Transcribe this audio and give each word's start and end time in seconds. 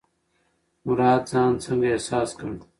مراد 0.85 1.21
ځان 1.31 1.51
څنګه 1.63 1.87
احساس 1.91 2.29
کړ؟ 2.39 2.49